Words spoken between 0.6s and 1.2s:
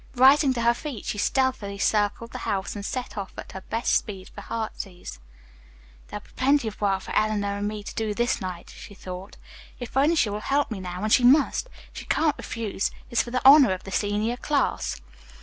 her feet, she